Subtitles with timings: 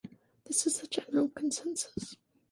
[0.45, 2.15] This is the general consensus.